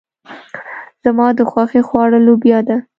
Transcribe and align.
زما 1.03 1.27
د 1.37 1.39
خوښې 1.51 1.81
خواړه 1.87 2.19
لوبيا 2.25 2.59
ده. 2.67 2.77